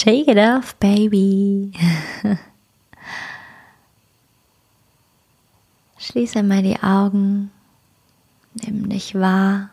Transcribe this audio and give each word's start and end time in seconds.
Shake 0.00 0.28
it 0.28 0.38
off, 0.38 0.76
baby. 0.76 1.72
Schließe 5.98 6.42
mal 6.42 6.62
die 6.62 6.82
Augen, 6.82 7.50
nimm 8.54 8.88
dich 8.88 9.14
wahr. 9.14 9.68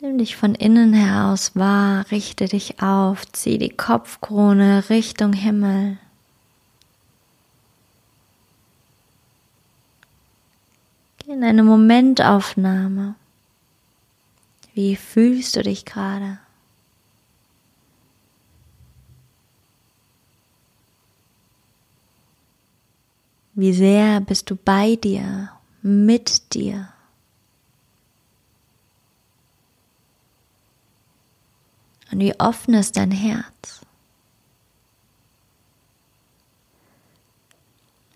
Nimm 0.00 0.16
dich 0.16 0.34
von 0.34 0.54
innen 0.54 0.94
heraus 0.94 1.54
wahr, 1.54 2.10
richte 2.10 2.46
dich 2.46 2.80
auf, 2.80 3.30
zieh 3.32 3.58
die 3.58 3.76
Kopfkrone 3.76 4.88
Richtung 4.88 5.34
Himmel. 5.34 5.98
Geh 11.18 11.32
in 11.32 11.44
eine 11.44 11.64
Momentaufnahme. 11.64 13.16
Wie 14.74 14.96
fühlst 14.96 15.54
du 15.54 15.62
dich 15.62 15.84
gerade? 15.84 16.40
Wie 23.54 23.72
sehr 23.72 24.20
bist 24.20 24.50
du 24.50 24.56
bei 24.56 24.96
dir, 24.96 25.50
mit 25.80 26.52
dir? 26.54 26.88
Und 32.10 32.18
wie 32.18 32.38
offen 32.40 32.74
ist 32.74 32.96
dein 32.96 33.12
Herz? 33.12 33.80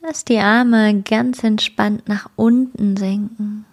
Lass 0.01 0.25
die 0.25 0.41
Arme 0.41 1.03
ganz 1.03 1.45
entspannt 1.45 2.09
nach 2.09 2.31
unten 2.35 2.97
sinken. 2.97 3.65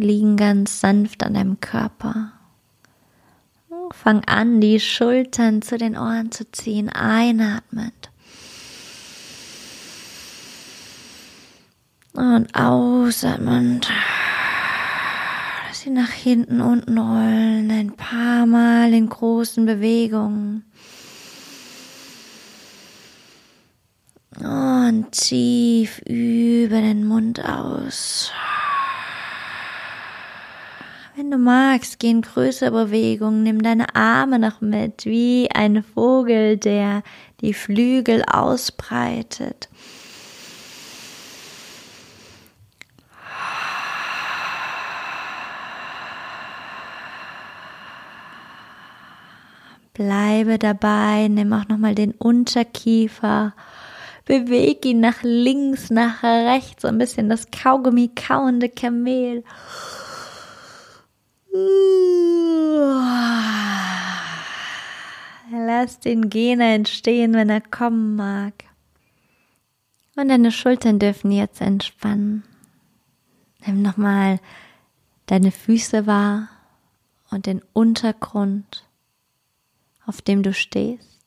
Liegen 0.00 0.36
ganz 0.36 0.80
sanft 0.80 1.22
an 1.22 1.34
deinem 1.34 1.60
Körper. 1.60 2.32
Fang 3.90 4.22
an, 4.24 4.60
die 4.60 4.80
Schultern 4.80 5.62
zu 5.62 5.78
den 5.78 5.96
Ohren 5.96 6.30
zu 6.30 6.50
ziehen, 6.50 6.88
einatmend. 6.90 8.10
Und 12.14 12.54
ausatmend 12.54 13.88
sie 15.88 15.94
nach 15.94 16.10
hinten 16.10 16.60
unten 16.60 16.98
rollen, 16.98 17.70
ein 17.70 17.92
paar 17.92 18.46
Mal 18.46 18.92
in 18.92 19.08
großen 19.08 19.64
Bewegungen. 19.64 20.64
Und 24.38 25.12
tief 25.12 26.00
über 26.00 26.80
den 26.80 27.06
Mund 27.06 27.44
aus. 27.44 28.30
Wenn 31.18 31.32
du 31.32 31.36
magst, 31.36 31.98
geh 31.98 32.10
in 32.10 32.22
größere 32.22 32.70
Bewegungen, 32.70 33.42
nimm 33.42 33.60
deine 33.60 33.96
Arme 33.96 34.38
noch 34.38 34.60
mit, 34.60 35.04
wie 35.04 35.48
ein 35.52 35.82
Vogel, 35.82 36.56
der 36.56 37.02
die 37.40 37.54
Flügel 37.54 38.22
ausbreitet. 38.22 39.68
Bleibe 49.94 50.60
dabei, 50.60 51.26
nimm 51.26 51.52
auch 51.52 51.66
nochmal 51.66 51.96
den 51.96 52.12
Unterkiefer, 52.12 53.54
beweg 54.24 54.86
ihn 54.86 55.00
nach 55.00 55.24
links, 55.24 55.90
nach 55.90 56.22
rechts, 56.22 56.82
so 56.82 56.86
ein 56.88 56.98
bisschen 56.98 57.28
das 57.28 57.50
Kaugummi 57.50 58.12
kauende 58.14 58.68
Kamel. 58.68 59.42
Lass 65.50 66.00
den 66.00 66.28
Gene 66.28 66.74
entstehen, 66.74 67.34
wenn 67.34 67.50
er 67.50 67.60
kommen 67.60 68.16
mag. 68.16 68.64
Und 70.16 70.28
deine 70.28 70.50
Schultern 70.50 70.98
dürfen 70.98 71.30
jetzt 71.30 71.60
entspannen. 71.60 72.42
Nimm 73.64 73.82
nochmal 73.82 74.40
deine 75.26 75.52
Füße 75.52 76.06
wahr 76.06 76.48
und 77.30 77.46
den 77.46 77.62
Untergrund 77.72 78.88
auf 80.08 80.22
dem 80.22 80.42
du 80.42 80.54
stehst. 80.54 81.18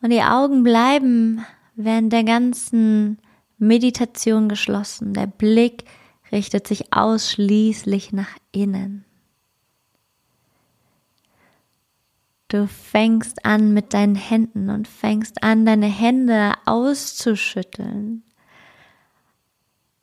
Und 0.00 0.10
die 0.10 0.22
Augen 0.22 0.62
bleiben 0.62 1.44
während 1.74 2.12
der 2.12 2.22
ganzen 2.22 3.18
Meditation 3.58 4.48
geschlossen. 4.48 5.14
Der 5.14 5.26
Blick 5.26 5.84
richtet 6.32 6.66
sich 6.66 6.92
ausschließlich 6.92 8.12
nach 8.12 8.36
innen. 8.52 9.04
Du 12.48 12.66
fängst 12.66 13.44
an 13.44 13.74
mit 13.74 13.92
deinen 13.92 14.14
Händen 14.14 14.70
und 14.70 14.88
fängst 14.88 15.42
an, 15.42 15.66
deine 15.66 15.86
Hände 15.86 16.54
auszuschütteln. 16.64 18.22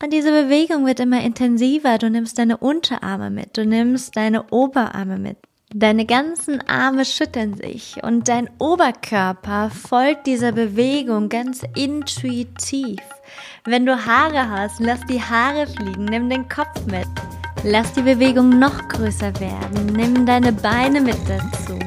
Und 0.03 0.13
diese 0.13 0.29
Bewegung 0.29 0.85
wird 0.85 0.99
immer 0.99 1.23
intensiver. 1.23 1.97
Du 1.97 2.09
nimmst 2.09 2.37
deine 2.37 2.57
Unterarme 2.57 3.31
mit, 3.31 3.57
du 3.57 3.65
nimmst 3.65 4.15
deine 4.15 4.51
Oberarme 4.51 5.17
mit. 5.17 5.37
Deine 5.77 6.05
ganzen 6.05 6.65
Arme 6.69 7.03
schütteln 7.03 7.53
sich 7.57 8.01
und 8.01 8.29
dein 8.29 8.49
Oberkörper 8.59 9.69
folgt 9.69 10.25
dieser 10.25 10.53
Bewegung 10.53 11.27
ganz 11.27 11.63
intuitiv. 11.75 13.01
Wenn 13.65 13.85
du 13.85 14.05
Haare 14.05 14.49
hast, 14.49 14.79
lass 14.79 15.01
die 15.09 15.21
Haare 15.21 15.67
fliegen, 15.67 16.05
nimm 16.05 16.29
den 16.29 16.47
Kopf 16.47 16.85
mit. 16.85 17.09
Lass 17.65 17.91
die 17.91 18.03
Bewegung 18.03 18.57
noch 18.57 18.87
größer 18.87 19.37
werden, 19.41 19.87
nimm 19.87 20.25
deine 20.25 20.53
Beine 20.53 21.01
mit 21.01 21.17
dazu. 21.27 21.77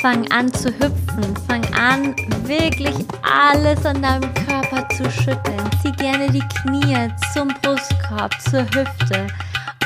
Fang 0.00 0.30
an 0.30 0.52
zu 0.54 0.68
hüpfen, 0.68 1.34
fang 1.48 1.64
an 1.74 2.14
wirklich 2.44 2.94
alles 3.22 3.84
an 3.84 4.02
deinem 4.02 4.32
Körper 4.34 4.88
zu 4.90 5.10
schütteln. 5.10 5.68
Zieh 5.82 5.90
gerne 5.90 6.30
die 6.30 6.46
Knie 6.60 7.10
zum 7.34 7.48
Brustkorb, 7.60 8.40
zur 8.40 8.62
Hüfte 8.66 9.26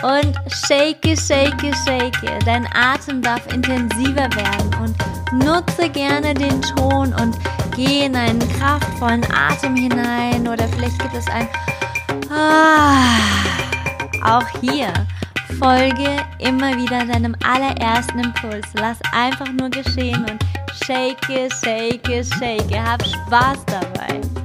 und 0.02 0.34
shake, 0.66 1.16
shake, 1.16 1.74
shake. 1.84 2.44
Dein 2.44 2.66
Atem 2.74 3.22
darf 3.22 3.46
intensiver 3.52 4.28
werden 4.34 4.70
und 4.82 5.44
nutze 5.44 5.88
gerne 5.88 6.34
den 6.34 6.60
Ton 6.62 7.12
und 7.14 7.36
geh 7.76 8.06
in 8.06 8.16
einen 8.16 8.40
kraftvollen 8.58 9.24
Atem 9.32 9.76
hinein 9.76 10.48
oder 10.48 10.66
vielleicht 10.68 10.98
gibt 11.00 11.14
es 11.14 11.26
ein 11.28 11.48
Ah, 12.32 13.18
auch 14.24 14.46
hier 14.60 14.92
Folge 15.58 16.16
immer 16.38 16.76
wieder 16.76 17.04
deinem 17.04 17.34
allerersten 17.44 18.20
Impuls. 18.20 18.66
Lass 18.74 18.98
einfach 19.12 19.48
nur 19.52 19.68
geschehen 19.68 20.24
und 20.24 20.38
shake, 20.84 21.18
shake, 21.62 22.24
shake. 22.24 22.78
Hab 22.78 23.04
Spaß 23.04 23.64
dabei. 23.66 24.39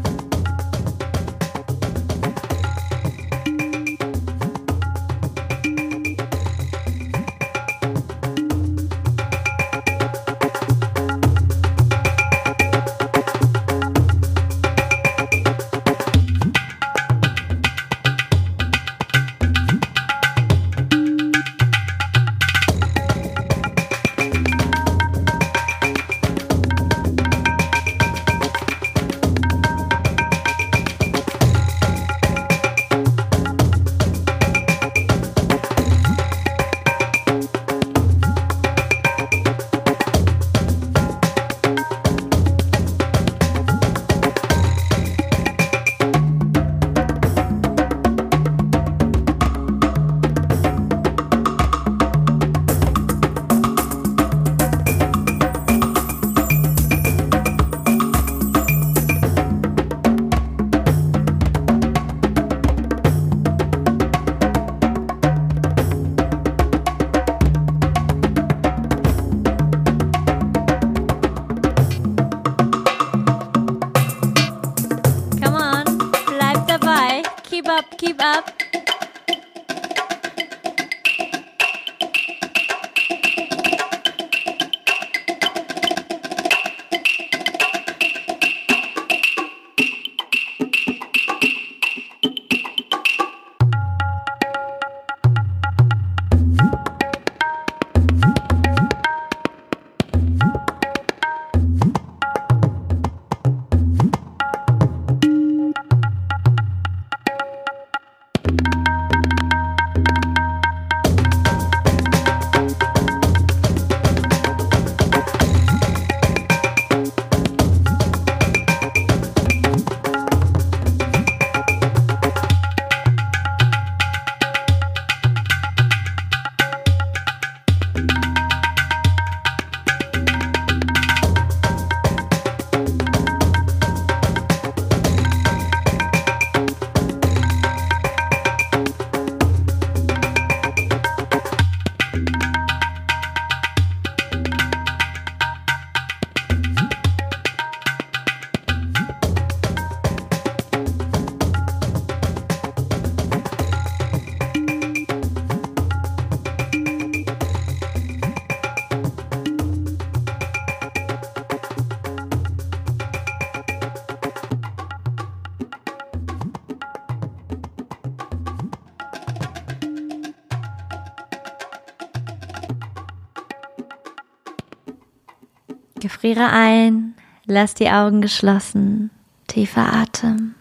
Gefriere 176.05 176.52
ein, 176.52 177.16
lass 177.46 177.73
die 177.73 177.90
Augen 177.90 178.22
geschlossen, 178.22 179.09
tiefer 179.47 179.91
Atem. 179.91 180.53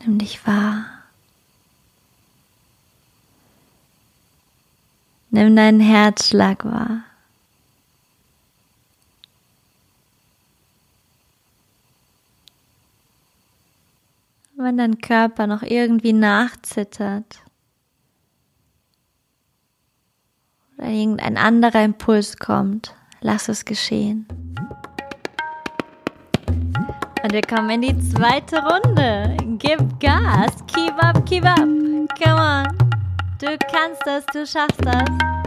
Nimm 0.00 0.18
dich 0.18 0.46
wahr. 0.46 0.86
Nimm 5.28 5.54
deinen 5.54 5.80
Herzschlag 5.80 6.64
wahr. 6.64 7.02
Wenn 14.56 14.78
dein 14.78 15.02
Körper 15.02 15.46
noch 15.46 15.62
irgendwie 15.62 16.14
nachzittert, 16.14 17.42
oder 20.78 20.88
irgendein 20.88 21.36
anderer 21.36 21.84
Impuls 21.84 22.36
kommt, 22.36 22.94
lass 23.20 23.48
es 23.48 23.64
geschehen. 23.64 24.26
Und 27.22 27.32
wir 27.32 27.42
kommen 27.42 27.70
in 27.70 27.82
die 27.82 27.98
zweite 27.98 28.62
Runde. 28.62 29.36
Gib 29.58 30.00
Gas. 30.00 30.52
Keep 30.68 31.02
up, 31.02 31.26
keep 31.26 31.44
up. 31.44 31.58
Come 31.58 32.40
on. 32.40 32.78
Du 33.40 33.56
kannst 33.70 34.02
das, 34.04 34.24
du 34.26 34.46
schaffst 34.46 34.84
das. 34.84 35.37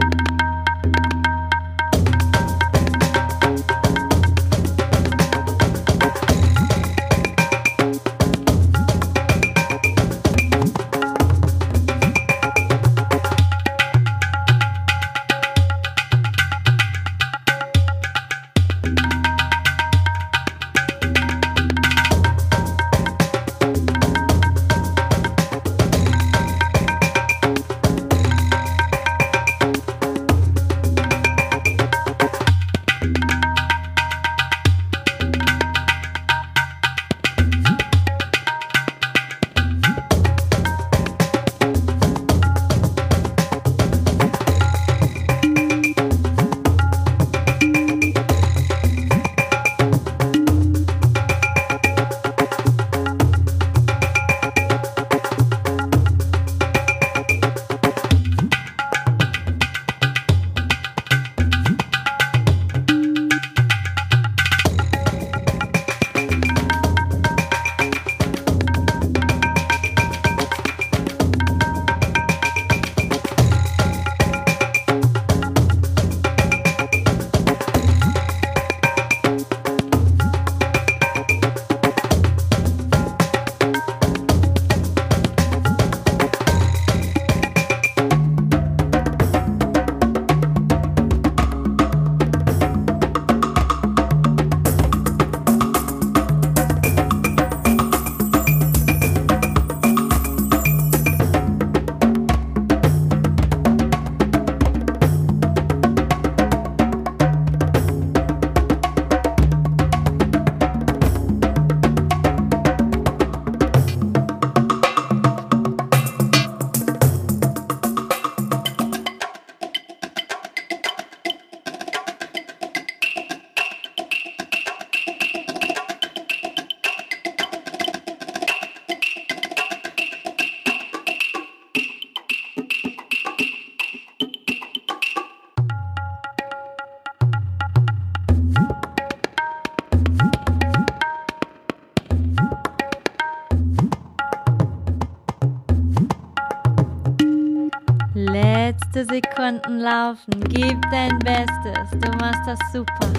Letzte 149.02 149.14
Sekunden 149.14 149.80
laufen. 149.80 150.44
Gib 150.48 150.80
dein 150.90 151.18
Bestes. 151.20 151.90
Du 152.00 152.10
machst 152.18 152.46
das 152.46 152.58
super. 152.72 153.10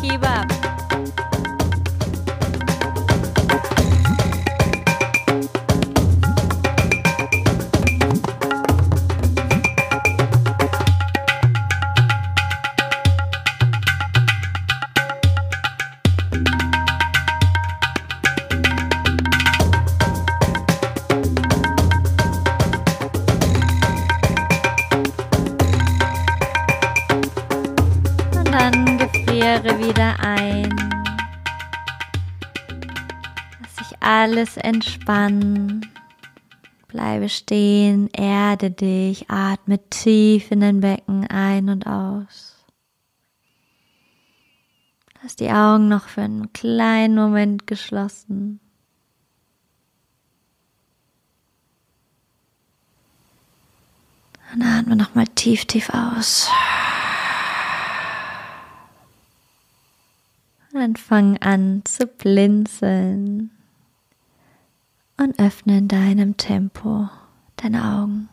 Keep 0.00 0.22
up. 0.22 1.31
Friere 28.52 29.78
wieder 29.78 30.20
ein. 30.20 30.68
Lass 33.62 33.76
sich 33.76 33.96
alles 34.00 34.58
entspannen. 34.58 35.90
Bleibe 36.88 37.30
stehen, 37.30 38.08
erde 38.08 38.70
dich, 38.70 39.30
atme 39.30 39.78
tief 39.88 40.50
in 40.50 40.60
den 40.60 40.80
Becken 40.80 41.26
ein 41.28 41.70
und 41.70 41.86
aus. 41.86 42.66
Lass 45.22 45.36
die 45.36 45.50
Augen 45.50 45.88
noch 45.88 46.08
für 46.08 46.20
einen 46.20 46.52
kleinen 46.52 47.14
Moment 47.14 47.66
geschlossen. 47.66 48.60
Und 54.52 54.62
atme 54.62 54.96
nochmal 54.96 55.26
tief, 55.28 55.64
tief 55.64 55.88
aus. 55.88 56.50
Dann 60.72 60.96
fang 60.96 61.36
an 61.38 61.82
zu 61.84 62.06
blinzeln 62.06 63.50
und 65.16 65.38
öffne 65.38 65.78
in 65.78 65.88
deinem 65.88 66.36
Tempo 66.36 67.08
deine 67.56 67.84
Augen. 67.84 68.28